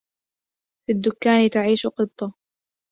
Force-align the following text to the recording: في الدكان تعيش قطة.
في 0.85 0.91
الدكان 0.93 1.49
تعيش 1.49 1.87
قطة. 1.87 2.33